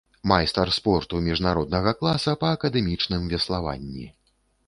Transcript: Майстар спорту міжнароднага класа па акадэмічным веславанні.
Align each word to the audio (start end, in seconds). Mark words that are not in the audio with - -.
Майстар 0.29 0.69
спорту 0.77 1.19
міжнароднага 1.27 1.93
класа 2.01 2.33
па 2.43 2.47
акадэмічным 2.59 3.29
веславанні. 3.35 4.09